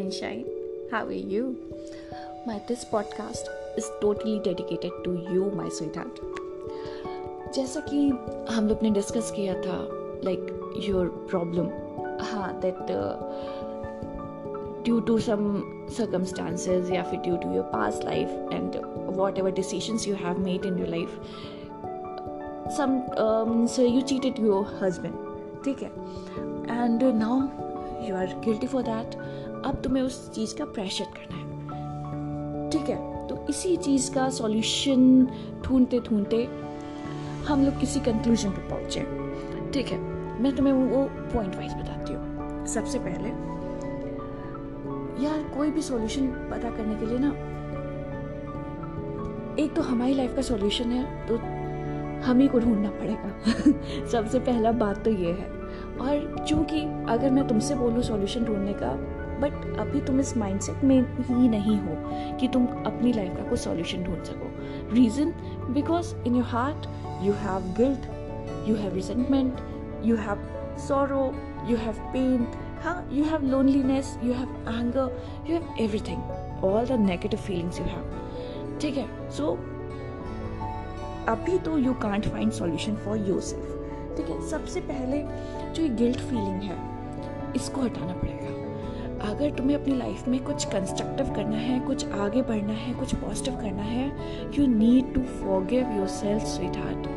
sunshine. 0.00 0.44
How 0.90 1.04
are 1.04 1.22
you? 1.32 1.44
My 2.46 2.58
this 2.68 2.84
podcast 2.92 3.48
is 3.76 3.86
totally 4.00 4.38
dedicated 4.38 4.92
to 5.04 5.12
you, 5.32 5.50
my 5.60 5.68
sweetheart. 5.78 6.20
जैसा 7.54 7.80
कि 7.88 7.98
हम 8.54 8.68
लोग 8.68 8.82
ने 8.82 8.90
डिस्कस 8.90 9.30
किया 9.36 9.54
था 9.62 9.76
लाइक 10.24 10.74
योर 10.88 11.06
प्रॉब्लम 11.30 11.66
हाँ 12.26 12.48
that 12.62 12.92
due 14.84 15.00
to 15.08 15.18
some 15.18 15.42
circumstances 15.96 16.92
या 16.94 17.02
फिर 17.10 17.20
due 17.20 17.36
to 17.36 17.52
your 17.54 17.64
past 17.72 18.04
life 18.04 18.52
and 18.52 18.76
whatever 19.38 19.52
decisions 19.60 20.06
you 20.08 20.14
have 20.24 20.38
made 20.44 20.66
in 20.66 20.78
your 20.78 20.88
life 20.88 21.18
some 22.78 22.96
you 23.86 24.00
cheated 24.00 24.38
your 24.46 24.78
husband 24.82 25.62
ठीक 25.64 25.82
है 25.82 25.90
and 26.70 27.02
now 27.18 27.40
you 28.08 28.16
are 28.16 28.40
guilty 28.44 28.66
for 28.66 28.82
that 28.82 29.18
अब 29.66 29.80
तुम्हें 29.84 30.02
उस 30.02 30.30
चीज़ 30.34 30.56
का 30.56 30.64
pressure 30.64 31.04
करना 31.04 31.36
है। 31.36 32.70
ठीक 32.70 32.88
है? 32.88 33.26
तो 33.28 33.46
इसी 33.50 33.76
चीज़ 33.76 34.14
का 34.14 34.28
सॉल्यूशन 34.30 35.28
ढूंढते 35.64 36.00
ढूंढते 36.00 36.44
हम 37.48 37.64
लोग 37.64 37.80
किसी 37.80 38.00
कंक्लूजन 38.00 38.50
पे 38.50 38.68
पहुँचे। 38.68 39.00
ठीक 39.72 39.86
है? 39.86 39.98
मैं 40.42 40.56
तुम्हें 40.56 40.74
वो 40.74 41.04
पॉइंट 41.34 41.56
वाइज 41.56 41.72
बताती 41.72 42.12
हूँ। 42.12 42.66
सबसे 42.66 42.98
पहले, 42.98 43.28
यार 45.24 45.42
कोई 45.56 45.70
भी 45.70 45.82
सॉल्यूशन 45.82 46.26
पता 46.26 46.70
करने 46.70 46.94
के 46.94 47.06
लिए 47.06 47.18
ना, 47.20 47.30
एक 49.62 49.74
तो 49.74 49.82
हमारी 49.82 50.14
लाइफ 50.14 50.36
का 50.36 50.42
सॉल्यूशन 50.42 50.84
है 50.84 51.26
तो 51.26 51.36
हम 52.22 52.38
ही 52.38 52.48
को 52.48 52.58
ढूंढना 52.58 52.90
पड़ेगा। 52.90 54.06
सबसे 54.06 54.38
पहला 54.38 54.72
बात 54.72 55.04
तो 55.04 55.10
ये 55.10 55.32
है। 55.32 55.48
और 56.00 56.44
चूँकि 56.48 56.80
अगर 57.08 57.30
मैं 57.30 57.48
तुमसे 57.48 57.74
बोलूँ 57.74 58.02
सॉल्यूशन 58.02 58.44
ढूँढने 58.44 58.72
का 58.72 59.19
बट 59.40 59.78
अभी 59.80 60.00
तुम 60.00 60.20
इस 60.20 60.36
माइंडसेट 60.36 60.84
में 60.84 60.96
ही 61.20 61.48
नहीं 61.48 61.76
हो 61.80 62.36
कि 62.40 62.48
तुम 62.48 62.66
अपनी 62.86 63.12
लाइफ 63.12 63.36
का 63.36 63.48
कोई 63.48 63.58
सॉल्यूशन 63.58 64.04
ढूंढ 64.04 64.22
सको। 64.24 64.94
Reason 64.94 65.32
because 65.74 66.14
in 66.26 66.36
your 66.36 66.44
heart 66.46 66.86
you 67.24 67.32
have 67.42 67.72
guilt 67.78 68.68
you 68.68 68.76
have 68.76 68.94
resentment 68.94 69.60
you 70.06 70.16
have 70.16 70.46
sorrow 70.88 71.24
you 71.70 71.76
have 71.76 72.02
pain 72.12 72.46
हाँ 72.82 73.08
you 73.12 73.24
have 73.24 73.42
loneliness 73.46 74.16
you 74.24 74.32
have 74.32 74.48
anger 74.68 75.18
you 75.48 75.56
have 75.56 75.74
everything 75.80 76.64
all 76.64 76.86
the 76.86 77.00
negative 77.00 77.40
feelings 77.40 77.80
you 77.80 77.86
have 77.86 78.78
ठीक 78.80 78.96
है? 78.96 79.06
So 79.30 79.52
अभी 81.28 81.58
तो 81.58 81.76
you 81.78 81.92
can't 82.02 82.26
find 82.28 82.52
solution 82.52 82.94
for 83.04 83.16
yourself 83.40 84.16
ठीक 84.16 84.30
है? 84.30 84.40
सबसे 84.48 84.80
पहले 84.80 85.22
जो 85.74 85.82
ये 85.82 85.88
गिल्ट 85.88 86.18
फीलिंग 86.18 86.62
है, 86.62 86.76
इसको 87.56 87.80
हटाना 87.80 88.12
पड़ेगा। 88.12 88.48
अगर 89.22 89.50
तुम्हें 89.50 89.76
अपनी 89.76 89.94
लाइफ 89.96 90.28
में 90.28 90.38
कुछ 90.44 90.64
कंस्ट्रक्टिव 90.64 91.32
करना 91.34 91.56
है, 91.56 91.78
कुछ 91.80 92.06
आगे 92.08 92.42
बढ़ना 92.42 92.72
है, 92.72 92.94
कुछ 92.94 93.14
पॉजिटिव 93.14 93.54
करना 93.54 93.82
है 93.82 94.06
you 94.58 94.66
need 94.66 95.14
to 95.14 95.20
forgive 95.20 95.96
yourself 96.08 96.42
sweetheart 96.76 97.08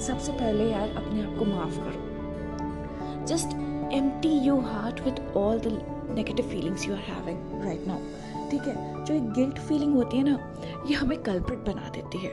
सबसे 0.00 0.32
पहले 0.32 0.70
यार 0.70 0.88
अपने 0.88 1.22
आप 1.22 1.38
को 1.38 1.44
माफ़ 1.44 1.78
करो। 1.78 3.24
Just 3.26 3.54
empty 4.22 4.38
your 4.38 4.62
heart 4.64 5.00
with 5.00 5.36
all 5.36 5.58
the 5.58 5.78
negative 6.10 6.46
feelings 6.46 6.88
you 6.88 6.94
are 6.94 7.00
having 7.00 7.62
right 7.64 7.86
now 7.86 8.50
ठीक 8.50 8.62
है? 8.62 9.04
जो 9.04 9.14
एक 9.14 9.32
गिल्ट 9.32 9.58
फीलिंग 9.58 9.94
होती 9.94 10.16
है 10.16 10.24
ना, 10.24 10.38
ये 10.86 10.94
हमें 10.94 11.18
कल्प्रिट 11.22 11.58
बना 11.58 11.88
देती 11.94 12.18
है। 12.18 12.30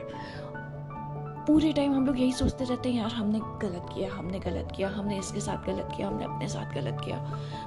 पूरे 1.47 1.71
टाइम 1.73 1.93
हम 1.93 2.05
लोग 2.05 2.19
यही 2.19 2.31
सोचते 2.31 2.63
रहते 2.63 2.89
हैं, 2.89 3.01
यार, 3.01 3.11
हमने 3.11 3.39
गलत 3.39 3.85
किया, 3.95 4.13
हमने 4.13 4.39
गलत 4.39 4.71
किया, 4.75 4.89
हमने 4.89 5.17
इसके 5.19 5.39
साथ 5.39 5.65
गलत 5.65 5.89
किया, 5.97 6.07
हमने 6.07 6.23
अपने 6.23 6.47
साथ 6.47 6.73
गलत 6.75 7.01
किया। 7.05 7.17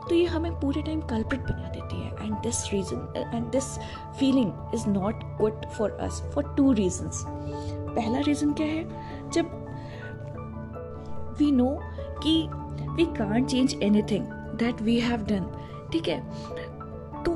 तो 0.09 0.15
ये 0.15 0.25
हमें 0.25 0.61
पूरे 0.61 0.83
टाइम 0.83 1.01
कल्प्रिट 1.01 1.41
बना 1.41 1.69
देती 1.69 2.01
है। 2.03 2.11
And 2.23 2.35
this 2.35 2.73
reason 2.73 3.31
and 3.35 3.51
this 3.51 3.79
feeling 4.21 4.53
is 4.75 4.89
not 4.89 5.25
good 5.39 5.67
for 5.67 5.91
us 5.91 6.23
for 6.35 6.55
two 6.57 6.73
reasons 6.73 7.25
पहला 7.29 8.19
रीजन 8.19 8.53
क्या 8.53 8.67
है? 8.67 9.31
जब 9.31 9.51
वी 11.39 11.51
नो 11.53 11.69
कि 12.23 12.49
we 12.97 13.05
can't 13.05 13.47
change 13.47 13.75
anything 13.83 14.27
that 14.59 14.83
we 14.83 14.99
have 15.01 15.25
done 15.25 15.51
ठीक 15.93 16.09
है? 16.09 16.21
तो 17.25 17.33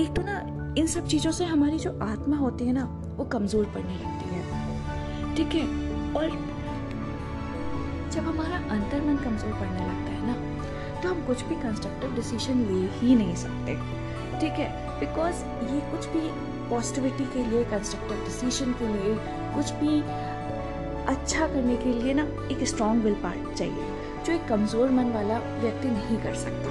एक 0.00 0.14
तो 0.16 0.22
ना, 0.22 0.40
इन 0.78 0.86
सब 0.86 1.06
चीज़ों 1.06 1.32
से 1.32 1.44
हमारी 1.44 1.78
जो 1.78 1.98
आत्मा 2.02 2.36
होती 2.36 2.66
है 2.66 2.72
ना, 2.72 2.84
वो 3.16 3.24
कमज़ोर 3.24 3.64
पड़ने 3.64 3.94
लगती 3.94 4.34
है। 4.34 4.45
ठीक 5.36 5.54
है। 5.54 5.64
और 6.16 6.28
जब 8.12 8.26
हमारा 8.26 8.56
अंतर 8.74 9.00
मन 9.06 9.16
कमज़ोर 9.24 9.52
पड़ने 9.52 9.80
लगता 9.80 10.10
है 10.10 10.26
ना 10.26 10.34
तो 11.02 11.08
हम 11.08 11.26
कुछ 11.26 11.42
भी 11.44 11.54
कंस्ट्रक्टिव 11.62 12.14
डिसीज़न 12.14 12.60
ले 12.68 12.88
ही 12.98 13.14
नहीं 13.14 13.34
सकते। 13.36 13.74
ठीक 14.40 14.58
है? 14.58 14.68
बिकॉज़ 15.00 15.42
ये 15.72 15.80
कुछ 15.90 16.06
भी 16.12 16.20
पॉजिटिविटी 16.70 17.24
के 17.34 17.44
लिए 17.50 17.64
कंस्ट्रक्टिव 17.64 18.24
डिसीज़न 18.24 18.72
के 18.80 18.86
लिए, 18.86 19.14
कुछ 19.54 19.70
भी 19.80 20.00
अच्छा 21.06 21.46
करने 21.46 21.76
के 21.76 21.92
लिए 21.92 22.14
ना, 22.14 22.22
एक 22.52 22.64
स्ट्रॉन्ग 22.68 23.04
विल 23.04 23.14
पार्ट 23.22 23.52
चाहिए, 23.52 23.84
जो 24.26 24.32
एक 24.32 24.46
कमज़ोर 24.48 24.90
मन 24.90 25.12
वाला 25.12 25.38
व्यक्ति 25.60 25.88
नहीं 25.88 26.18
कर 26.22 26.34
सकता। 26.36 26.68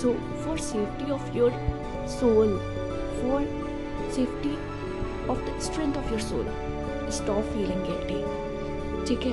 So 0.00 0.12
for 0.44 0.58
safety 0.60 1.10
of 1.12 1.36
your 1.36 1.52
soul 2.10 2.56
for 3.20 3.44
safety 4.16 4.54
of 5.30 5.38
the 5.40 5.58
strength 5.62 5.96
of 5.96 6.10
your 6.10 6.20
soul 6.20 6.46
stop 7.10 7.44
feeling 7.44 7.82
guilty 7.82 9.06
ठीक 9.06 9.20
है? 9.20 9.32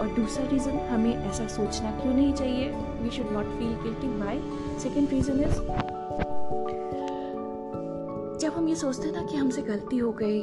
और 0.00 0.08
दूसरा 0.08 0.48
रीज़न 0.48 0.78
हमें 0.78 1.14
ऐसा 1.16 1.46
सोचना 1.46 1.90
क्यों 1.90 2.14
नहीं 2.14 2.32
चाहिए? 2.32 2.70
We 3.02 3.10
should 3.10 3.30
not 3.32 3.44
feel 3.44 3.74
guilty 3.82 4.08
why 4.08 4.40
second 4.78 5.08
reason 5.08 5.40
is 5.40 5.60
जब 8.38 8.52
हम 8.52 8.68
ये 8.68 8.74
सोचते 8.74 9.08
हैं 9.08 9.14
ना 9.14 9.22
कि 9.22 9.36
हमसे 9.36 9.62
गलती 9.62 9.98
हो 9.98 10.12
गई 10.12 10.40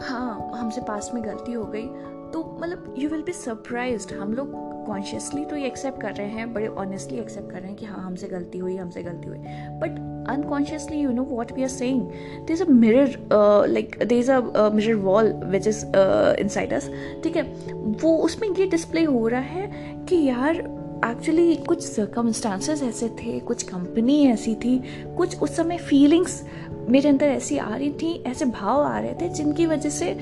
हाँ 0.00 0.50
हमसे 0.54 0.80
पास 0.80 1.10
में 1.14 1.24
गलती 1.24 1.52
हो 1.52 1.64
गई 1.64 1.86
तो 2.32 2.58
मतलब 2.62 2.94
यू 2.98 3.08
विल 3.10 3.22
बी 3.22 3.32
सरप्राइज़ 3.32 4.14
हम 4.14 4.32
लोग 4.34 4.52
कॉन्शियसली 4.86 5.44
तो 5.44 5.56
ये 5.56 5.66
एक्सेप्ट 5.66 6.00
कर 6.02 6.14
रहे 6.14 6.26
हैं, 6.26 6.52
बड़े 6.54 6.66
ऑनेस्टली 6.66 7.18
एक्सेप्ट 7.18 7.50
कर 7.50 7.58
रहे 7.58 7.68
हैं 7.68 7.76
कि 7.76 7.86
हाँ 7.86 8.04
हमसे 8.04 8.28
गलती 8.28 8.58
हुई, 8.58 8.76
हमसे 8.76 9.02
गलती 9.02 9.28
हुई. 9.28 9.38
But 9.80 10.09
unconsciously 10.28 10.98
you 11.04 11.12
know 11.12 11.24
what 11.24 11.52
we 11.56 11.64
are 11.64 11.74
saying. 11.80 12.12
There's 12.46 12.60
a 12.60 12.70
mirror 12.70 13.08
uh, 13.30 13.66
like 13.68 13.98
there's 13.98 14.28
a 14.28 14.38
uh, 14.38 14.70
mirror 14.70 14.98
wall 14.98 15.32
which 15.54 15.66
is 15.66 15.84
uh, 15.84 16.34
inside 16.44 16.72
us. 16.72 16.84
ठीक 17.22 17.36
है? 17.36 17.42
वो 17.74 18.16
उसमें 18.16 18.48
ये 18.48 18.66
डिस्प्ले 18.66 19.04
हो 19.04 19.28
रहा 19.28 19.40
है 19.40 19.70
कि 20.08 20.16
यार 20.16 20.56
एक्चुअली 21.04 21.56
कुछ 21.56 21.82
सर्कमस्टांसेस 21.82 22.82
ऐसे 22.82 23.08
थे 23.08 23.38
कुछ 23.40 23.62
कंपनी 23.62 24.26
ऐसी 24.26 24.54
थी 24.54 24.82
कुछ 25.16 25.38
उस 25.38 25.56
समय 25.56 25.78
फीलिंग्स 25.78 26.44
मेरे 26.88 27.08
अंदर 27.08 27.26
ऐसी 27.26 27.58
आ 27.58 27.76
रही 27.76 27.90
थी 27.90 28.24
ऐसे 28.26 28.44
भाव 28.44 28.80
आ 28.80 28.98
रहे 28.98 29.14
थे 29.14 29.28
जिनकी 29.28 29.66
वजह 29.66 29.90
से 29.90 30.18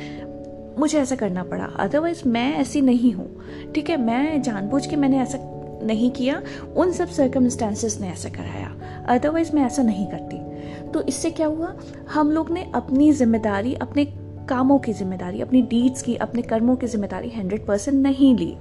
मुझे 0.79 0.99
ऐसा 0.99 1.17
करना 1.17 1.43
पड़ा। 1.43 1.65
अदरवाइज़ 1.65 2.29
मैं 2.29 2.57
ऐसी 2.57 2.81
नहीं 2.81 3.13
हूँ। 3.13 3.41
ठीक 3.75 3.91
है? 3.91 3.97
मैं 3.97 4.43
जानबूझ 4.43 4.87
के 4.87 4.97
मैंने 4.97 5.19
ऐसा 5.19 5.39
नहीं 5.83 6.11
किया, 6.11 6.43
उन 6.77 6.93
सब 6.93 7.09
सर्कमस्टांसेस 7.09 8.01
ने 8.01 8.09
ऐसा 8.09 8.29
कराया। 8.29 8.75
अदरवाइज़ 9.09 9.53
मैं 9.55 9.65
ऐसा 9.67 9.83
नहीं 9.83 10.07
करती। 10.07 10.91
तो 10.91 11.03
इससे 11.03 11.31
क्या 11.31 11.47
हुआ? 11.47 11.75
हम 12.13 12.31
लोग 12.31 12.51
ने 12.51 12.71
अपनी 12.75 13.13
ज़िम्मेदारी, 13.13 13.75
अपने 13.75 14.05
कामों 14.49 14.79
की 14.79 14.93
ज़िम्मेदारी, 14.93 15.41
अपनी 15.41 15.63
डीड्स 15.63 16.03
की, 16.03 16.15
अपने 16.17 16.43
कर्मों 16.43 16.77
की 16.77 16.87
ज़िम्मेदारी 16.87 17.31
हंड्रेड 17.31 17.67
परसेंट 17.67 18.03
नहीं 18.03 18.35
ली। 18.37 18.55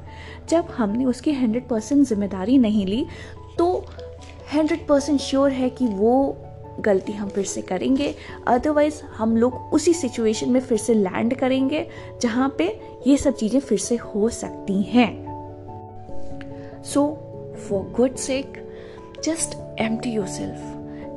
जब 0.49 0.67
हमने 0.77 1.05
उसकी 1.05 1.31
हंड्रेड 1.33 1.67
परसेंट 1.67 2.05
ज़िम्मेदारी 2.07 2.57
नहीं 2.57 2.85
ली 2.85 3.05
तो 3.57 3.85
हंड्रेड 4.53 4.85
परसेंट 4.87 5.19
श्योर 5.19 5.51
है 5.51 5.69
कि 5.69 5.87
वो 5.87 6.37
गलती 6.79 7.11
हम 7.11 7.29
फिर 7.29 7.45
से 7.45 7.61
करेंगे। 7.61 8.13
अदरवाइज़ 8.47 9.01
हम 9.17 9.37
लोग 9.37 9.53
उसी 9.73 9.93
सिचुएशन 9.93 10.49
में 10.49 10.59
फिर 10.59 10.77
से 10.77 10.93
लैंड 10.93 11.33
करेंगे, 11.35 11.85
जहाँ 12.21 12.53
पे 12.57 12.67
ये 13.07 13.17
सब 13.17 13.35
चीज़ें 13.35 13.59
फिर 13.59 13.77
से 13.77 13.95
हो 13.95 14.29
सकती 14.31 14.81
हैं। 14.83 15.26
So 16.93 17.05
for 17.67 17.91
good 17.97 18.15
sake 18.27 18.63
just 19.25 19.57
empty 19.81 20.11
yourself 20.11 20.61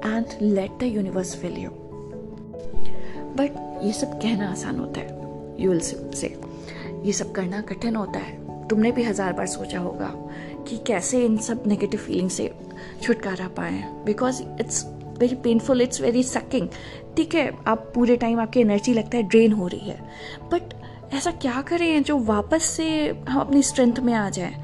and 0.06 0.32
let 0.56 0.72
the 0.80 0.88
universe 0.94 1.30
fill 1.42 1.54
you. 1.60 1.70
But 3.36 3.84
ये 3.84 3.92
सब 3.92 4.18
कहना 4.22 4.50
आसान 4.50 4.78
होता 4.78 5.00
है 5.00 5.62
यू 5.62 5.70
विल 5.70 5.80
से 5.80 6.28
ये 7.04 7.12
सब 7.12 7.32
करना 7.32 7.60
कठिन 7.70 7.96
होता 7.96 8.18
है। 8.18 8.66
तुमने 8.68 8.90
भी 8.92 9.02
हज़ार 9.02 9.32
बार 9.32 9.46
सोचा 9.46 9.78
होगा 9.78 10.12
कि 10.68 10.76
कैसे 10.86 11.24
इन 11.24 11.36
सब 11.38 11.62
नेगेटिव 11.66 12.00
फीलिंग 12.00 12.30
से 12.30 12.50
छुटकारा 13.02 13.48
पाए। 13.56 13.82
Because 14.04 14.42
it's 14.42 14.84
very 15.18 15.36
painful 15.44 15.82
it's 15.82 16.00
very 16.00 16.22
sucking 16.22 16.68
ठीक 17.16 17.34
है, 17.34 17.50
आप 17.66 17.90
पूरे 17.94 18.16
टाइम 18.16 18.40
आपकी 18.40 18.60
एनर्जी 18.60 18.94
लगता 18.94 19.16
है 19.16 19.22
ड्रेन 19.22 19.52
हो 19.52 19.66
रही 19.66 19.90
है। 19.90 19.98
बट 20.52 20.74
ऐसा 21.14 21.30
क्या 21.42 21.60
करें 21.68 22.02
जो 22.02 22.18
वापस 22.26 22.64
से 22.76 22.86
हम 23.28 23.40
अपनी 23.40 23.62
स्ट्रेंथ 23.62 23.98
में 23.98 24.14
आ 24.14 24.28
जाए? 24.30 24.54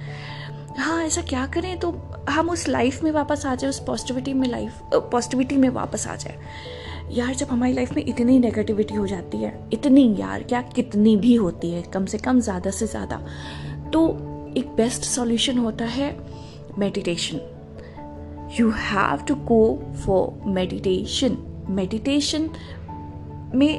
हाँ 0.78 1.02
ऐसा 1.05 1.23
क्या 1.23 1.46
करें? 1.46 1.78
तो 1.78 1.90
हम 2.28 2.50
उस 2.50 2.69
लाइफ 2.69 3.02
में 3.02 3.11
वापस 3.12 3.46
आ 3.46 3.55
जाए, 3.55 3.70
उस 3.70 3.78
पॉजिटिविटी 3.84 4.32
में 4.34 4.49
लाइफ 4.49 4.81
पॉजिटिविटी 4.94 5.56
में 5.56 5.69
वापस 5.69 6.06
आ 6.06 6.17
जाए। 6.17 6.38
यार, 7.12 7.34
जब 7.34 7.46
हमारी 7.46 7.73
लाइफ 7.73 7.93
में 7.96 8.05
इतनी 8.05 8.38
नेगेटिविटी 8.38 8.94
हो 8.94 9.06
जाती 9.06 9.38
है, 9.38 9.58
इतनी 9.73 10.14
यार, 10.19 10.43
क्या 10.43 10.61
कितनी 10.75 11.17
भी 11.17 11.34
होती 11.34 11.70
है, 11.70 11.82
कम 11.82 12.06
से 12.06 12.19
कम 12.19 12.40
ज़्यादा 12.40 12.70
से 12.70 12.87
ज़्यादा 12.87 13.20
तो 13.93 14.08
एक 14.56 14.75
बेस्ट 14.76 15.02
सॉल्यूशन 15.05 15.58
होता 15.58 15.84
है 15.84 16.17
meditation 16.78 17.40
you 18.58 18.70
have 18.70 19.23
to 19.28 19.34
go 19.34 19.61
for 20.05 20.49
meditation 20.50 21.37
meditation 21.69 22.49
में 23.55 23.78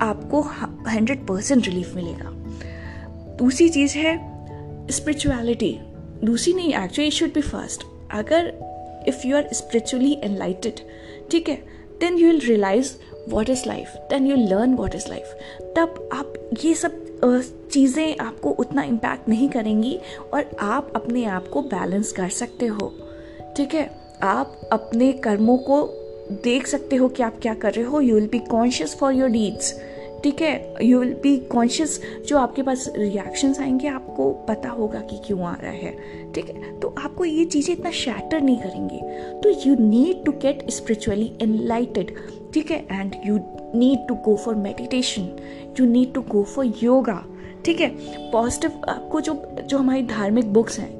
आपको 0.00 0.40
हंड्रेड 0.40 1.26
परसेंट 1.26 1.66
रिलीफ 1.66 1.94
मिलेगा। 1.96 2.30
दूसरी 3.36 3.68
चीज़ 3.68 3.96
है 3.98 4.18
स्पिरिचुअलिटी 4.90 5.78
दूसरी 6.24 6.52
नहीं 6.52 6.74
एक्चुअली 6.74 7.10
शुड 7.10 7.32
बी 7.34 7.40
फ़र्स्ट 7.40 7.82
अगर 8.10 8.52
if 9.08 9.26
you 9.26 9.36
are 9.36 9.48
spiritually 9.52 10.18
enlightened 10.24 10.80
ठीक 11.30 11.48
है 11.48 11.56
then 12.00 12.18
you 12.18 12.26
will 12.26 12.40
realise 12.40 12.92
what 13.28 13.50
is 13.50 13.62
life 13.66 13.96
then 14.10 14.26
you 14.26 14.36
learn 14.36 14.74
what 14.74 14.94
is 14.94 15.08
life 15.08 15.34
तब 15.76 16.08
आप 16.12 16.34
ये 16.64 16.74
सब 16.74 17.06
चीज़ें 17.72 18.16
आपको 18.16 18.50
उतना 18.50 18.82
इम्पैक्ट 18.82 19.28
नहीं 19.28 19.48
करेंगी 19.48 19.98
और 20.34 20.50
आप 20.60 20.92
अपने 20.96 21.24
आप 21.24 21.48
को 21.48 21.62
बैलेंस 21.62 22.12
कर 22.12 22.28
सकते 22.28 22.66
हो। 22.66 22.92
ठीक 23.56 23.74
है, 23.74 23.90
आप 24.22 24.68
अपने 24.72 25.12
कर्मों 25.12 25.56
को 25.58 25.82
देख 26.44 26.66
सकते 26.66 26.96
हो 26.96 27.08
कि 27.08 27.22
आप 27.22 27.38
क्या 27.42 27.54
कर 27.54 27.72
रहे 27.72 27.84
हो। 27.84 28.00
You 28.00 28.14
will 28.14 28.28
be 28.32 28.38
conscious 28.38 28.96
for 28.96 29.12
your 29.12 29.28
deeds 29.28 29.72
ठीक 30.24 30.40
है 30.42 30.84
यू 30.84 30.98
विल 31.00 31.12
बी 31.22 31.36
कॉन्शियस 31.50 32.00
जो 32.26 32.38
आपके 32.38 32.62
पास 32.62 32.88
रिएक्शंस 32.96 33.60
आएँगे, 33.60 33.88
आपको 33.88 34.30
पता 34.48 34.68
होगा 34.68 35.00
कि 35.00 35.16
क्यों 35.26 35.42
आ 35.42 35.54
रहा 35.62 35.72
है, 35.72 35.92
ठीक 36.32 36.48
है? 36.50 36.78
तो 36.80 36.94
आपको 36.98 37.24
ये 37.24 37.44
चीज़ें 37.44 37.74
इतना 37.74 37.90
शैटर 37.90 38.40
नहीं 38.40 38.58
करेंगी। 38.58 39.00
तो 39.40 39.50
you 39.68 39.76
need 39.80 40.24
to 40.24 40.32
get 40.32 40.70
spiritually 40.70 41.32
enlightened 41.42 42.14
ठीक 42.54 42.70
है? 42.70 42.84
And 42.90 43.14
you 43.26 43.38
need 43.74 44.06
to 44.08 44.14
go 44.14 44.36
for 44.36 44.54
meditation 44.54 45.28
you 45.80 45.86
need 45.86 46.12
to 46.14 46.20
go 46.20 46.42
for 46.44 46.72
yoga 46.82 47.24
ठीक 47.64 47.80
है? 47.80 47.88
पॉजिटिव 48.30 48.80
आपको 48.88 49.20
जो 49.20 49.34
जो 49.66 49.78
हमारी 49.78 50.02
धार्मिक 50.02 50.52
बुक्स 50.52 50.78
हैं, 50.78 50.98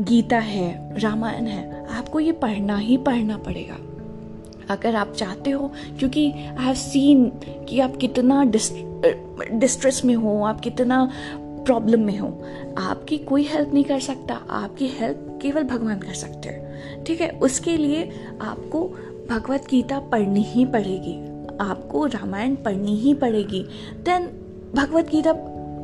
गीता 0.00 0.38
है, 0.38 0.98
रामायण 1.00 1.46
है, 1.46 1.86
आपको 1.96 2.20
ये 2.20 2.32
पढ़ना 2.32 2.76
ही 2.76 2.96
पढ़ना 2.96 3.36
पड़ेगा। 3.36 3.76
अगर 4.70 4.94
आप 4.94 5.12
चाहते 5.12 5.50
हो, 5.50 5.70
क्योंकि 5.98 6.30
आई 6.32 6.64
हैव 6.64 6.74
सीन 6.74 7.26
कि 7.68 7.80
आप 7.80 7.96
कितना 7.96 8.44
डिस्ट्रेस 8.44 10.04
में 10.04 10.14
हो, 10.14 10.42
आप 10.44 10.60
कितना 10.60 11.10
प्रॉब्लम 11.38 12.00
में 12.00 12.18
हो। 12.18 12.28
आपकी 12.78 13.18
कोई 13.18 13.42
हेल्प 13.42 13.74
नहीं 13.74 13.84
कर 13.84 14.00
सकता, 14.00 14.34
आपकी 14.50 14.86
हेल्प 14.88 15.38
केवल 15.42 15.62
भगवान 15.62 15.98
कर 15.98 16.14
सकते 16.14 16.48
हैं। 16.48 17.04
ठीक 17.04 17.20
है? 17.20 17.28
उसके 17.28 17.76
लिए 17.76 18.10
आपको 18.40 18.84
भगवत 19.30 19.66
गीता 19.70 19.98
पढ़नी 20.00 20.42
ही 20.42 20.64
पड़ेगी। 20.64 21.18
आपको 21.60 22.06
रामायण 22.06 22.54
पढ़नी 22.54 22.96
ही 22.96 23.14
पड़ेगी। 23.14 23.64
देन 24.04 24.26
भगवत 24.74 25.08
गीता 25.10 25.32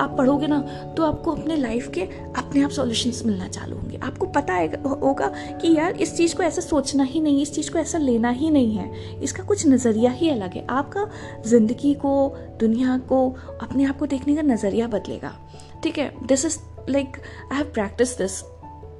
आप 0.01 0.15
पढ़ोगे 0.19 0.47
ना 0.47 0.61
तो 0.97 1.05
आपको 1.05 1.33
अपने 1.33 1.57
लाइफ 1.57 1.91
के 1.95 2.01
अपने 2.37 2.63
आप 2.63 2.71
सॉल्यूशंस 2.71 3.23
मिलना 3.27 3.49
चालू 3.49 3.77
होंगे। 3.77 3.97
आपको 3.97 4.27
पता 4.27 4.55
है 4.55 4.83
होगा 4.83 5.33
कि 5.61 5.77
यार, 5.77 5.93
इस 5.93 6.17
चीज़ 6.17 6.35
को 6.37 6.43
ऐसा 6.43 6.61
सोचना 6.61 7.05
ही 7.05 7.21
नहीं, 7.21 7.43
इस 7.43 7.55
चीज़ 7.55 7.71
को 7.71 7.79
ऐसा 7.79 7.99
लेना 7.99 8.31
ही 8.31 8.51
नहीं 8.51 8.77
है। 8.77 9.21
इसका 9.21 9.43
कुछ 9.43 9.67
नज़रिया 9.67 10.11
ही 10.11 10.31
अलग 10.31 10.55
है। 10.55 10.67
आपका 10.71 11.09
ज़िंदगी 11.47 11.95
को, 11.95 12.37
दुनिया 12.61 12.99
को, 12.99 13.29
अपने 13.63 13.85
आप 13.85 13.99
को 13.99 14.07
देखने 14.07 14.37
का 14.37 14.43
नज़रिया 14.43 14.87
बदलेगा। 14.87 15.37
ठीक 15.83 15.99
है? 15.99 16.13
This 16.27 16.45
is 16.45 16.59
like 16.91 17.17
I 17.53 17.59
have 17.59 17.67
practice 17.67 18.19
this 18.19 18.43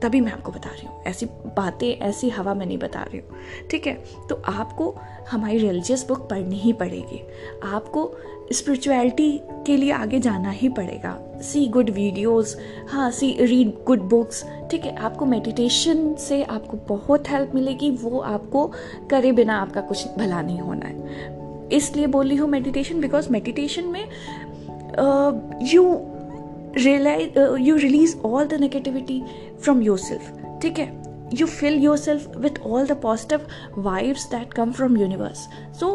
तभी 0.07 0.21
मैं 0.21 0.33
आपको 0.33 0.53
बता 0.53 0.71
रही 0.71 0.87
हूँ। 0.87 1.03
ऐसी 1.07 1.27
बातें, 1.57 1.89
ऐसी 1.89 2.29
हवा 2.31 2.55
में 2.55 2.67
नहीं 2.67 2.79
बता 2.79 3.03
रही 3.03 3.19
हूँ। 3.19 3.69
ठीक 3.71 3.87
है? 3.87 3.95
तो 4.29 4.43
आपको 4.49 4.95
हमारी 5.31 5.59
रिलीजियस 5.59 6.07
बुक 6.09 6.19
पढ़नी 6.19 6.57
ही 6.57 6.73
पड़ेगी। 6.73 7.21
आपको 7.65 8.17
स्पिरिचुअलिटी 8.53 9.41
के 9.67 9.77
लिए 9.77 9.93
आगे 9.93 10.21
जाना 10.21 10.51
ही 10.51 10.69
पड़ेगा। 10.69 11.19
सी 11.43 11.67
गुड 11.69 11.91
वीडियोस 11.91 12.57
हाँ 12.89 13.11
सी 13.11 13.37
रीड 13.41 13.73
गुड 13.87 14.01
बुक्स 14.01 14.45
ठीक 14.71 14.85
है? 14.85 14.97
आपको 14.97 15.27
मेडिटेशन 15.27 16.15
से 16.15 16.43
आपको 16.43 16.77
बहुत 16.89 17.31
हेल्प 17.31 17.55
मिलेगी। 17.55 17.91
वो 17.91 18.19
आपको 18.19 18.73
करे 19.11 19.33
बिना 19.33 19.61
आपका 19.61 19.81
कुछ 19.81 20.07
भला 20.19 20.43
नहीं 20.43 20.61
होना 20.61 20.87
है। 20.87 21.69
इसलिए 21.73 22.07
बोल 22.07 22.29
रही 22.29 22.37
हूँ 22.37 22.49
मेडिटेशन 22.51 23.01
बिकॉज़ 23.01 23.31
मेडिटेशन 23.31 23.85
में 23.85 24.05
you 25.63 26.01
realise 26.77 27.39
you 27.61 27.77
release 27.77 28.17
all 28.19 28.47
the 28.47 28.53
the 28.53 29.21
from 29.67 29.83
yourself 29.99 30.59
ठीक 30.63 30.79
है? 30.79 30.87
You 31.35 31.47
feel 31.47 31.75
yourself 31.97 32.37
with 32.37 32.59
all 32.67 32.87
the 32.87 32.93
positive 32.93 33.47
vibes 33.79 34.31
that 34.31 34.53
come 34.53 34.73
from 34.73 34.97
universe 34.97 35.49
so 35.81 35.89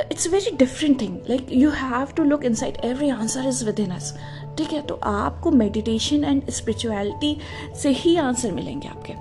it's 0.00 0.28
very 0.28 0.56
different 0.56 1.00
thing 1.00 1.16
like 1.30 1.46
you 1.52 1.70
have 1.70 2.12
to 2.16 2.24
look 2.24 2.44
inside 2.54 2.76
every 2.84 3.08
answer 3.08 3.48
is 3.48 3.64
within 3.80 3.92
us 3.92 4.14
ठीक 4.58 4.72
है? 4.72 4.80
तो 4.82 4.94
आपको 5.04 5.50
meditation 5.50 6.24
and 6.24 6.50
spirituality 6.50 7.36
से 7.82 7.88
ही 7.88 8.16
answer 8.16 8.52
मिलेंगे 8.52 8.88
आपके. 8.88 9.12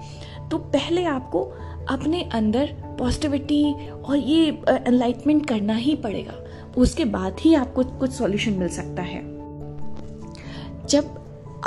तो 0.49 0.57
पहले 0.57 1.03
आपको 1.05 1.41
अपने 1.89 2.21
अंदर 2.33 2.75
पॉजिटिविटी 2.99 3.89
और 3.89 4.17
ये 4.17 4.47
एनलाइटमेंट 4.69 5.45
करना 5.45 5.75
ही 5.75 5.95
पड़ेगा. 5.95 6.33
उसके 6.77 7.05
बाद 7.05 7.35
ही 7.39 7.53
आपको 7.55 7.83
कुछ 7.99 8.11
सॉल्यूशन 8.11 8.53
मिल 8.53 8.69
सकता 8.69 9.01
है. 9.01 9.21
जब 10.87 11.15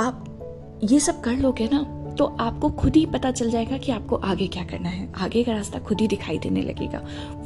आप 0.00 0.24
ये 0.84 1.00
सब 1.00 1.20
कर 1.20 1.32
लोगे 1.32 1.68
ना 1.72 1.82
तो 2.18 2.24
आपको 2.40 2.70
खुद 2.70 2.96
ही 2.96 3.06
पता 3.06 3.30
चल 3.30 3.50
जाएगा 3.50 3.76
कि 3.78 3.92
आपको 3.92 4.16
आगे 4.16 4.46
क्या 4.46 4.64
करना 4.64 4.88
है। 4.88 5.08
आगे 5.14 5.42
का 5.44 5.52
रास्ता 5.52 5.78
खुद 5.78 6.00
ही 6.00 6.08
दिखाई 6.08 6.38
देने 6.38 6.62
लगेगा। 6.62 6.98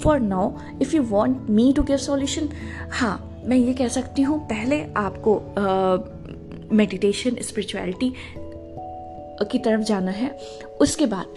For 0.02 0.20
now 0.20 0.52
if 0.82 0.96
you 0.96 1.02
want 1.02 1.50
me 1.50 1.73
to 1.73 1.82
give 1.82 1.96
solution 1.96 2.49
हाँ 2.93 3.43
मैं 3.46 3.56
ये 3.56 3.75
कह 3.75 3.88
सकती 3.88 4.23
हूँ 4.23 4.38
पहले 4.46 4.84
आपको 4.96 5.34
मेडिटेशन 6.73 7.31
uh, 7.31 7.43
स्पिरिचुअलिटी 7.43 8.12
की 9.50 9.58
तरफ़ 9.58 9.81
जाना 9.81 10.11
है। 10.11 10.38
उसके 10.81 11.06
बाद 11.06 11.35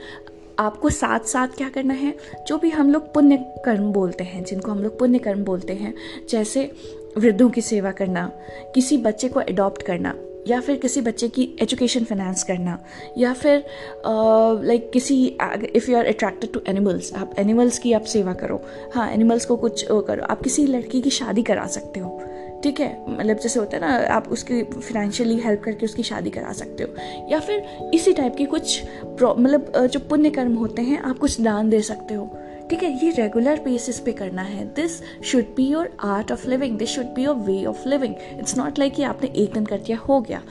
आपको 0.60 0.90
साथ 0.90 1.20
साथ 1.20 1.48
क्या 1.48 1.70
करना 1.70 1.94
है 1.94 2.18
जो 2.48 2.58
भी 2.58 2.70
हम 2.70 2.92
लोग 2.92 3.14
पुण्य 3.14 3.38
कर्म 3.66 3.92
बोलते 3.92 4.24
हैं 4.24 4.44
जिनको 4.44 4.72
हम 4.72 4.84
लोग 4.84 5.00
पुण्य 5.00 5.20
कर्म 5.20 5.44
बोलते 5.44 5.74
हैं 5.74 5.94
जैसे 6.30 6.72
वृद्धों 7.18 7.50
की 7.50 7.62
सेवा 7.62 7.92
करना 7.92 8.32
किसी 8.76 8.98
बच्चे 8.98 9.30
को 9.30 9.40
अडॉप्ट 9.40 9.84
करना 9.84 10.14
या 10.48 10.60
फिर 10.60 10.76
किसी 10.76 11.02
बच्चे 11.02 11.28
की 11.28 11.58
एजुकेशन 11.62 12.04
फाइनेंस 12.04 12.44
करना 12.44 12.80
या 13.18 13.34
फिर 13.34 13.66
लाइक 14.08 14.60
uh, 14.60 14.78
like, 14.78 14.94
किसी 14.94 15.38
if 15.76 15.92
you 15.92 15.98
are 15.98 16.06
attracted 16.06 16.52
to 16.52 16.62
animals 16.68 17.14
आप 17.14 17.36
एनिमल्स 17.40 17.80
की 17.80 17.94
आप 17.94 18.04
सेवा 18.04 18.34
करो। 18.34 18.62
हाँ 18.96 19.12
एनिमल्स 19.12 19.46
को 19.46 19.56
कुछ 19.56 19.86
करो। 19.92 20.24
आप 20.24 20.42
किसी 20.42 20.68
लड़की 20.68 21.02
की 21.02 21.10
शादी 21.10 21.44
करा 21.44 21.68
सकते 21.68 22.00
हो। 22.00 22.24
ठीक 22.64 22.80
है? 22.80 23.18
मतलब 23.20 23.38
जैसे 23.38 23.60
होता 23.60 23.78
है 23.78 23.82
ना 23.82 24.16
आप 24.16 24.28
उसकी 24.28 24.64
फिनेंशियली 24.64 25.38
हेल्प 25.38 25.62
करके 25.64 25.86
उसकी 25.86 26.04
शादी 26.04 26.30
करा 26.30 26.54
सकते 26.54 26.84
हो। 26.84 26.90
या 27.30 27.40
फिर 27.40 27.90
इसी 27.94 28.14
टाइप 28.14 28.36
की 28.36 28.46
कुछ 28.46 28.84
मतलब 29.22 29.88
जो 29.88 30.00
पुण्य 30.00 30.30
कर्म 30.30 30.56
होते 30.56 30.82
हैं 30.82 31.00
आप 31.00 31.18
कुछ 31.18 31.42
दान 31.42 31.70
दे 31.70 31.82
सकते 31.82 32.14
हो। 32.14 32.38
ठीक 32.70 32.84
है, 32.84 32.90
ये 33.06 33.12
रेगुलर 33.12 33.60
बेसिस 33.60 34.00
पे 34.00 34.12
करना 34.12 34.42
है। 34.42 34.66
This 34.76 35.02
should 35.24 35.56
be 35.56 35.68
your 35.68 35.90
art 36.04 36.32
of 36.32 36.48
living 36.48 36.78
this 36.78 36.90
should 36.90 37.14
be 37.16 37.24
your 37.24 37.36
way 37.38 37.64
of 37.66 37.88
living 37.88 38.16
it's 38.40 38.58
not 38.58 38.80
like 38.80 38.94
कि 38.94 39.04
आपने 39.04 39.28
एक 39.36 39.54
दिन 39.54 39.66
कर 39.66 39.78
दिया, 39.78 39.98
हो 40.00 40.20
गया। 40.22 40.42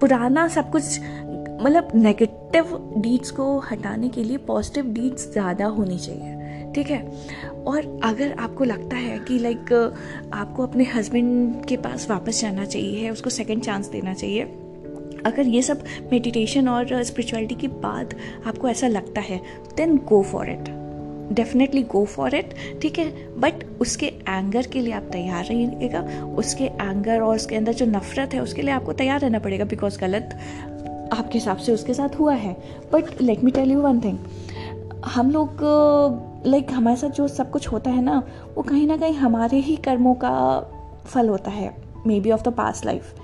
पुराना 0.00 0.46
सब 0.48 0.70
कुछ 0.70 0.98
मतलब 1.62 1.88
नेगेटिव 1.94 2.76
डीड्स 2.98 3.30
को 3.30 3.58
हटाने 3.60 4.08
के 4.08 4.24
लिए 4.24 4.36
पॉजिटिव 4.46 4.86
डीड्स 4.92 5.30
ज़्यादा 5.32 5.66
होनी 5.66 5.98
चाहिए, 5.98 6.72
ठीक 6.74 6.90
है? 6.90 7.00
और 7.66 8.00
अगर 8.04 8.32
आपको 8.34 8.64
लगता 8.64 8.96
है 8.96 9.18
कि 9.18 9.38
लाइक 9.38 9.72
आपको 10.34 10.62
अपने 10.62 10.84
हस्बैंड 10.84 11.64
के 11.66 11.76
पास 11.78 12.08
वापस 12.10 12.40
जाना 12.40 12.64
चाहिए, 12.64 13.10
उसको 13.10 13.30
सेकंड 13.30 13.62
चांस 13.62 13.88
देना 13.88 14.14
चाहिए, 14.14 14.42
अगर 15.26 15.46
ये 15.46 15.62
सब 15.62 15.84
मेडिटेशन 16.12 16.68
और 16.68 17.02
स्पिरिचुअलिटी 17.02 17.54
के 17.54 17.68
बाद 17.80 18.14
आपको 18.46 18.68
ऐसा 18.68 18.88
लगता 18.88 19.20
है 19.20 19.40
then 19.76 19.96
go 20.08 20.22
for 20.22 20.50
it 20.50 20.68
definitely 21.32 21.82
go 21.82 22.04
for 22.04 22.34
it 22.34 22.54
ठीक 22.82 22.98
है? 22.98 23.10
बट 23.40 23.64
उसके 23.80 24.06
एंगर 24.06 24.66
के 24.66 24.80
लिए 24.80 24.92
आप 24.92 25.08
तैयार 25.12 25.44
रहिएगा। 25.44 26.00
उसके 26.38 26.64
एंगर 26.64 27.20
और 27.20 27.34
उसके 27.36 27.56
अंदर 27.56 27.72
जो 27.72 27.86
नफरत 27.86 28.34
है 28.34 28.40
उसके 28.40 28.62
लिए 28.62 28.74
आपको 28.74 28.92
तैयार 28.92 29.20
रहना 29.20 29.38
पड़ेगा 29.38 29.64
बिकॉज़ 29.64 29.98
गलत 30.00 30.38
आपके 31.12 31.38
हिसाब 31.38 31.56
से 31.56 31.72
उसके 31.72 31.94
साथ 31.94 32.18
हुआ 32.18 32.34
है। 32.34 32.56
But 32.92 33.20
let 33.20 33.44
me 33.44 33.50
tell 33.50 33.72
you 33.72 33.80
one 33.80 34.00
thing 34.00 34.18
हम 35.04 35.30
लोग 35.30 35.58
लाइक 36.46 36.64
like, 36.64 36.76
हमारे 36.76 36.96
साथ 36.96 37.08
जो 37.08 37.28
सब 37.28 37.50
कुछ 37.50 37.66
होता 37.68 37.90
है 37.90 38.02
ना 38.02 38.22
वो 38.56 38.62
कहीं 38.62 38.86
ना 38.86 38.96
कहीं 38.96 39.14
हमारे 39.14 39.56
ही 39.56 39.76
कर्मों 39.76 40.14
का 40.14 40.30
फल 41.06 41.28
होता 41.28 41.50
है 41.50 41.74
maybe 42.20 42.30
of 42.30 42.42
the 42.42 42.48
past 42.48 42.86
life 42.86 43.14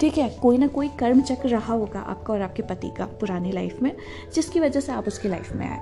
ठीक 0.00 0.18
है? 0.18 0.28
कोई 0.42 0.58
ना 0.58 0.66
कोई 0.66 0.88
कर्म 0.88 1.20
चक्र 1.20 1.48
रहा 1.48 1.74
होगा 1.74 2.00
आपका 2.00 2.34
और 2.34 2.42
आपके 2.42 2.62
पति 2.62 2.90
का 2.98 3.04
पुरानी 3.20 3.52
लाइफ 3.52 3.82
में 3.82 3.92
जिसकी 4.34 4.60
वजह 4.60 4.80
से 4.80 4.92
आप 4.92 5.06
उसकी 5.06 5.28
लाइफ 5.28 5.52
में 5.52 5.66
आए। 5.66 5.80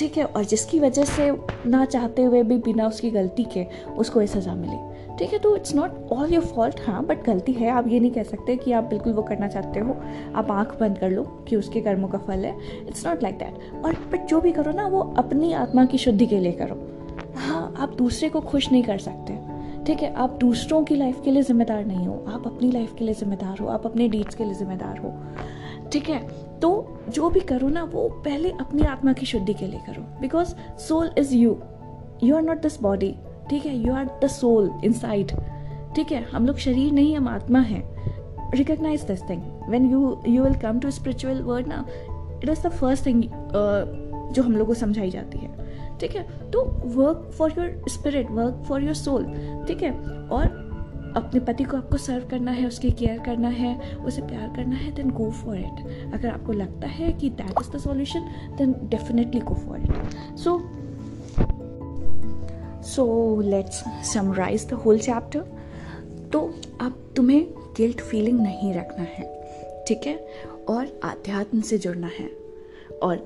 ठीक 0.00 0.16
है, 0.18 0.24
और 0.24 0.44
जिसकी 0.44 0.78
वजह 0.80 1.04
से 1.04 1.30
ना 1.66 1.84
चाहते 1.84 2.22
हुए 2.22 2.42
भी 2.42 2.56
बिना 2.58 2.86
उसकी 2.86 3.10
गलती 3.10 3.44
के 3.44 3.66
उसको 3.98 4.20
ये 4.20 4.26
सज़ा 4.26 4.54
मिली। 4.54 5.16
ठीक 5.18 5.32
है 5.32 5.38
तो 5.38 5.54
it's 5.56 5.74
not 5.74 6.12
all 6.12 6.32
your 6.34 6.44
fault 6.44 6.80
हाँ 6.80 7.04
बट 7.06 7.24
गलती 7.24 7.52
है। 7.52 7.70
आप 7.70 7.88
ये 7.88 8.00
नहीं 8.00 8.10
कह 8.10 8.22
सकते 8.22 8.56
कि 8.56 8.72
आप 8.72 8.84
बिल्कुल 8.84 9.12
वो 9.12 9.22
करना 9.22 9.48
चाहते 9.48 9.80
हो। 9.80 9.96
आप 10.34 10.50
आँख 10.50 10.78
बंद 10.80 10.98
कर 10.98 11.10
लो 11.10 11.22
कि 11.48 11.56
उसके 11.56 11.80
कर्मों 11.80 12.08
का 12.08 12.18
फल 12.18 12.44
है। 12.44 12.56
इट्स 12.88 13.06
नॉट 13.06 13.22
लाइक 13.22 13.38
दैट 13.38 13.84
और 13.84 13.96
बट 14.12 14.26
जो 14.26 14.40
भी 14.40 14.52
करो 14.52 14.72
ना, 14.72 14.86
वो 14.86 15.00
अपनी 15.18 15.52
आत्मा 15.52 15.84
की 15.84 15.98
शुद्धि 15.98 16.26
के 16.26 16.38
लिए 16.38 16.52
करो। 16.52 16.82
हाँ 17.36 17.74
आप 17.78 17.94
दूसरे 17.98 18.28
को 18.28 18.40
खुश 18.40 18.70
नहीं 18.72 18.82
कर 18.82 18.98
सकते। 18.98 19.38
ठीक 19.84 20.02
है, 20.02 20.12
आप 20.14 20.38
दूसरों 20.40 20.82
की 20.84 20.96
लाइफ 20.96 21.20
के 21.24 21.30
लिए 21.30 21.42
जिम्मेदार 21.42 21.84
नहीं 21.84 22.06
हो। 22.06 22.24
आप 22.28 22.46
अपनी 22.46 22.70
लाइफ 22.72 22.94
के 22.98 23.04
लिए 23.04 23.14
जिम्मेदार 23.14 23.58
हो। 23.58 23.66
आप 23.68 23.86
अपने 23.86 24.08
डीड्स 24.08 24.34
के 24.34 24.44
लिए 24.44 24.54
जिम्मेदार 24.54 24.98
हो। 24.98 25.12
ठीक 25.92 26.08
है 26.08 26.18
तो 26.62 26.98
जो 27.08 27.28
भी 27.30 27.40
करो 27.40 27.68
ना, 27.68 27.82
वो 27.84 28.08
पहले 28.24 28.50
अपनी 28.50 28.82
आत्मा 28.82 29.12
की 29.12 29.26
शुद्धि 29.26 29.54
के 29.54 29.66
लिए 29.66 29.80
करो। 29.86 30.02
Because 30.20 30.54
soul 30.78 31.10
is 31.18 31.34
you 31.34 31.58
you 32.24 32.36
are 32.36 32.42
not 32.42 32.62
this 32.62 32.80
body 32.82 33.14
ठीक 33.50 33.66
है? 33.66 33.76
You 33.76 33.94
are 33.94 34.10
the 34.24 34.26
soul 34.26 34.70
inside 34.92 35.32
ठीक 35.94 36.12
है? 36.12 36.22
हम 36.22 36.46
लोग 36.46 36.56
शरीर 36.58 36.92
नहीं, 36.92 37.16
हम 37.16 37.28
आत्मा 37.28 37.60
हैं। 37.60 37.82
Recognise 38.54 39.02
this 39.02 39.22
thing 39.30 39.42
when 39.68 39.90
you 39.90 40.20
you 40.28 40.42
will 40.44 40.54
come 40.54 40.80
to 40.80 40.90
spiritual 40.90 41.42
world 41.42 41.66
ना 41.66 41.84
it 42.42 42.48
is 42.48 42.66
the 42.66 42.70
first 42.70 43.06
thing 43.06 43.22
जो 44.32 44.42
हम 44.42 44.56
लोग 44.56 44.66
को 44.66 44.74
समझाई 44.74 45.10
जाती 45.10 45.38
है। 45.38 45.98
ठीक 45.98 46.14
है? 46.16 46.22
तो 46.50 46.62
work 46.96 47.30
for 47.38 47.52
your 47.58 47.82
spirit 47.88 48.30
work 48.30 48.62
for 48.68 48.82
your 48.82 48.94
soul 48.94 49.24
ठीक 49.68 49.82
है? 49.82 49.90
और 50.28 50.59
अपने 51.16 51.40
पति 51.40 51.64
को 51.64 51.76
आपको 51.76 51.96
सर्व 51.96 52.26
करना 52.28 52.50
है, 52.50 52.66
उसकी 52.66 52.90
केयर 52.90 53.18
करना 53.18 53.48
है, 53.48 53.96
उसे 53.96 54.22
प्यार 54.22 54.48
करना 54.56 54.76
है 54.76 54.92
देन 54.94 55.10
गो 55.10 55.30
फॉर 55.32 55.56
इट 55.56 56.12
अगर 56.14 56.28
आपको 56.28 56.52
लगता 56.52 56.88
है 56.88 57.12
कि 57.12 57.30
that 57.30 57.60
is 57.60 57.70
the 57.70 57.80
solution 57.80 58.28
then 58.58 58.74
definitely 58.90 59.40
go 59.40 59.54
for 59.56 59.80
it 59.80 60.36
so 60.38 60.58
so 62.86 63.40
let's 63.40 63.82
summarise 64.12 64.68
the 64.68 64.72
whole 64.84 64.98
chapter 64.98 65.58
तो 66.32 66.40
अब 66.80 67.12
तुम्हें 67.16 67.46
गिल्ट 67.76 68.00
फीलिंग 68.00 68.40
नहीं 68.40 68.72
रखना 68.74 69.04
है, 69.04 69.24
ठीक 69.88 70.06
है? 70.06 70.14
और 70.68 70.86
आध्यात्म 71.04 71.60
से 71.60 71.78
जुड़ना 71.78 72.06
है, 72.18 72.26
और 73.02 73.16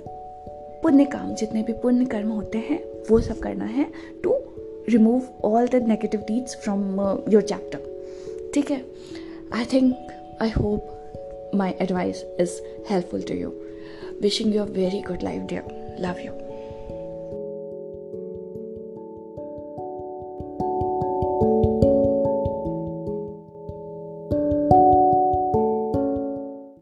पुण्य 0.82 1.04
काम, 1.04 1.34
जितने 1.34 1.62
भी 1.62 1.72
पुण्य 1.72 2.04
कर्म 2.04 2.28
होते 2.28 2.58
हैं, 2.58 2.78
वो 3.10 3.20
सब 3.20 3.38
करना 3.38 3.64
है 3.64 3.84
to 4.22 4.32
remove 4.88 5.28
all 5.40 5.66
the 5.66 5.80
negative 5.80 6.26
deeds 6.26 6.54
from 6.54 6.98
uh, 6.98 7.16
your 7.28 7.42
chapter. 7.42 7.80
take 8.54 8.66
care 8.70 8.82
i 9.60 9.64
think 9.70 10.10
i 10.46 10.48
hope 10.56 10.94
my 11.54 11.74
advice 11.80 12.22
is 12.38 12.60
helpful 12.88 13.22
to 13.22 13.34
you. 13.34 13.54
Wishing 14.20 14.52
you 14.52 14.62
a 14.62 14.66
very 14.66 15.02
good 15.02 15.22
life 15.22 15.46
dear. 15.46 15.64
Love 15.98 16.20
you. 16.20 16.43